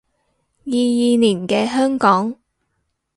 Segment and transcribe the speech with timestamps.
[0.63, 2.35] 二二年嘅香港